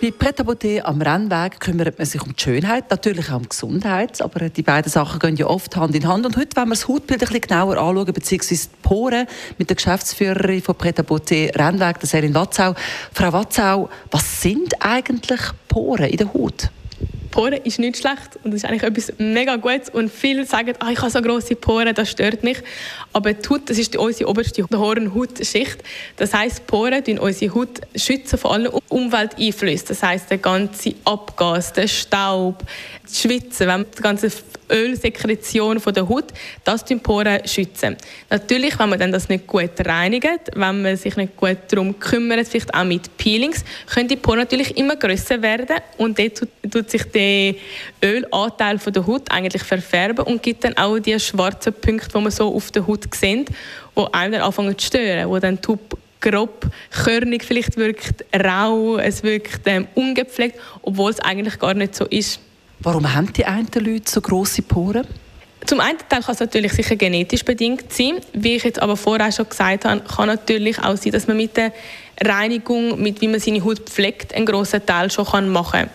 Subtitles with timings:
[0.00, 0.40] bei Pret
[0.84, 4.62] am Rennweg kümmert man sich um die Schönheit, natürlich auch um die Gesundheit, aber die
[4.62, 6.24] beiden Sachen gehen ja oft Hand in Hand.
[6.24, 9.26] Und heute wollen wir das Hautbild ein bisschen genauer anschauen, beziehungsweise die Poren
[9.58, 12.74] mit der Geschäftsführerin von Pret Rennweg, der Serin Watzau.
[13.12, 16.70] Frau Watzau, was sind eigentlich Poren in der Haut?
[17.30, 20.90] Poren ist nicht schlecht und das ist eigentlich etwas mega Gutes und viele sagen, ah,
[20.90, 22.58] ich habe so grosse Poren, das stört mich.
[23.12, 25.78] Aber die Haut, das ist unsere oberste Hornhautschicht.
[26.16, 29.88] Das heißt, Poren schützen unsere Haut schützen vor allen Umwelteinflüssen.
[29.88, 32.62] Das heißt, der ganze Abgas, der Staub,
[33.02, 34.30] das Schwitzen, wenn die ganze
[34.70, 36.26] Ölsekretion von der Haut,
[36.64, 37.96] das die Poren schützen.
[38.30, 42.48] Natürlich, wenn man dann das nicht gut reinigt, wenn man sich nicht gut darum kümmert,
[42.48, 47.04] vielleicht auch mit Peelings, können die Poren natürlich immer größer werden und dort tut sich
[47.04, 47.54] der
[48.02, 52.30] Ölanteil von der Haut eigentlich verfärben und gibt dann auch die schwarzen Punkte, die man
[52.30, 55.76] so auf der Haut sieht, die einem dann anfangen zu stören, wo dann die
[56.20, 62.06] grob, körnig vielleicht wirkt, rau, es wirkt ähm, ungepflegt, obwohl es eigentlich gar nicht so
[62.06, 62.40] ist.
[62.80, 65.06] Warum haben die einen Leute so grosse Poren?
[65.66, 68.20] Zum einen kann es natürlich sicher genetisch bedingt sein.
[68.32, 71.56] Wie ich jetzt aber vorher schon gesagt habe, kann natürlich auch sein, dass man mit
[71.56, 71.72] der
[72.22, 75.90] Reinigung, mit wie man seine Haut pflegt, einen grossen Teil schon machen kann.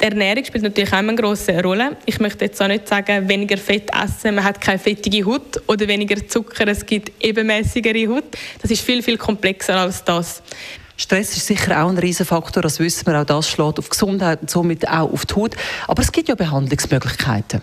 [0.00, 1.96] Die Ernährung spielt natürlich auch eine große Rolle.
[2.06, 5.86] Ich möchte jetzt auch nicht sagen, weniger Fett essen, man hat keine fettige Haut oder
[5.88, 8.24] weniger Zucker, es gibt ebenmäßigere Haut.
[8.62, 10.42] Das ist viel, viel komplexer als das.
[11.00, 14.50] Stress ist sicher auch ein Riesenfaktor, das wissen wir, auch das schlägt auf Gesundheit und
[14.50, 15.56] somit auch auf die Haut.
[15.88, 17.62] Aber es gibt ja Behandlungsmöglichkeiten.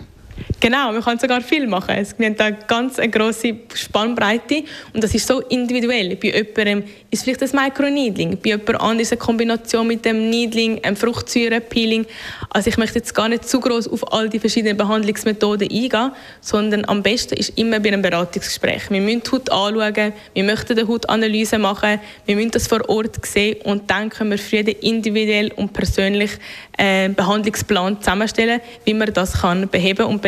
[0.60, 1.94] Genau, man kann sogar viel machen.
[1.96, 6.16] Es gibt eine ganz eine grosse Spannbreite und das ist so individuell.
[6.16, 10.96] Bei jemandem ist vielleicht ein Microneedling, bei jemand anderem eine Kombination mit dem Needling, einem
[10.96, 12.06] Fruchtsäurepeeling.
[12.50, 16.10] Also ich möchte jetzt gar nicht zu groß auf all die verschiedenen Behandlungsmethoden eingehen,
[16.40, 18.90] sondern am besten ist immer bei einem Beratungsgespräch.
[18.90, 23.24] Wir müssen die Haut anschauen, wir möchten eine Hautanalyse machen, wir müssen das vor Ort
[23.24, 26.32] sehen und dann können wir für jeden individuell und persönlich
[26.76, 30.22] einen Behandlungsplan zusammenstellen, wie man das kann beheben und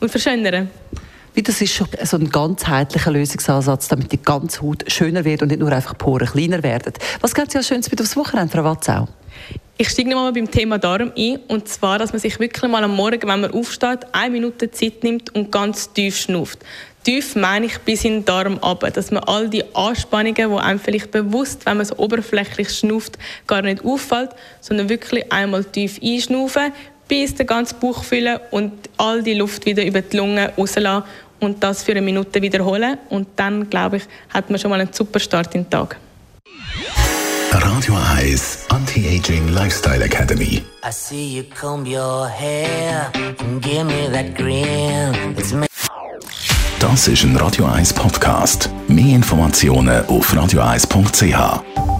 [0.00, 0.70] und verschönern.
[1.34, 5.48] Wie das ist schon so ein ganzheitlicher Lösungsansatz, damit die ganze Haut schöner wird und
[5.48, 6.94] nicht nur einfach Poren kleiner werden.
[7.20, 9.06] Was gibt Sie als Schönes mit aufs Wochenende, Frau Watzau?
[9.76, 11.38] Ich steige noch mal beim Thema Darm ein.
[11.48, 15.04] Und zwar, dass man sich wirklich mal am Morgen, wenn man aufsteht, eine Minute Zeit
[15.04, 16.60] nimmt und ganz tief schnauft.
[17.04, 20.80] Tief meine ich bis in den Darm runter, dass man all die Anspannungen, die einem
[20.80, 24.30] vielleicht bewusst, wenn man so oberflächlich schnauft, gar nicht auffällt,
[24.62, 26.72] sondern wirklich einmal tief einschnaufen,
[27.08, 31.04] bis den ganzen Bauch füllen und all die Luft wieder über die Lungen rauslassen
[31.40, 32.98] und das für eine Minute wiederholen.
[33.10, 35.96] Und dann, glaube ich, hat man schon mal einen super Start in den Tag.
[37.52, 40.62] Radio Eyes Anti-Aging Lifestyle Academy.
[40.84, 45.34] I see you comb your hair and give me that grin.
[45.36, 45.66] It's me
[46.78, 48.70] das ist ein Radio 1 Podcast.
[48.86, 51.95] Mehr Informationen auf radio1.ch.